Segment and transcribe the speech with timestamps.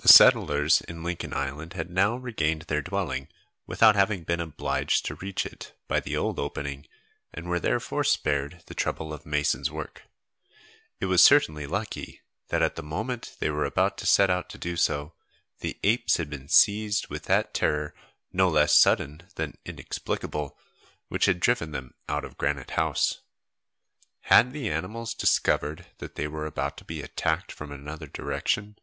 [0.00, 3.26] The settlers in Lincoln Island had now regained their dwelling,
[3.66, 6.86] without having been obliged to reach it by the old opening,
[7.34, 10.02] and were therefore spared the trouble of mason's work.
[11.00, 14.56] It was certainly lucky, that at the moment they were about to set out to
[14.58, 15.14] do so,
[15.58, 17.92] the apes had been seized with that terror,
[18.32, 20.56] no less sudden than inexplicable,
[21.08, 23.18] which had driven them out of Granite House.
[24.20, 28.78] Had the animals discovered that they were about to be attacked from another direction?